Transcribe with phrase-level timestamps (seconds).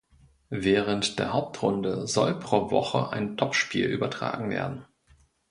[0.55, 4.83] Während der Hauptrunde soll pro Woche ein Top-Spiel übertragen werden.